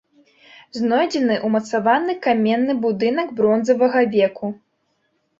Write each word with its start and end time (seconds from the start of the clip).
Знойдзены 0.77 1.35
ўмацаваны 1.49 2.15
каменны 2.25 2.73
будынак 2.85 3.27
бронзавага 3.41 4.01
веку. 4.15 4.47